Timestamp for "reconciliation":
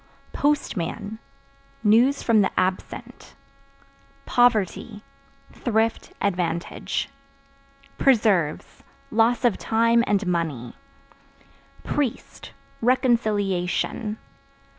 12.81-14.17